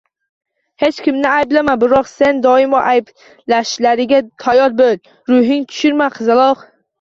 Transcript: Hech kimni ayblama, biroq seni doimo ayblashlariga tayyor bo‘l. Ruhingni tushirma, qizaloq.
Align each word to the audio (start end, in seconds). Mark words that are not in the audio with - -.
Hech 0.83 1.01
kimni 1.07 1.27
ayblama, 1.31 1.75
biroq 1.83 2.09
seni 2.11 2.41
doimo 2.45 2.79
ayblashlariga 2.93 4.23
tayyor 4.45 4.75
bo‘l. 4.81 4.97
Ruhingni 5.35 5.69
tushirma, 5.75 6.11
qizaloq. 6.19 6.67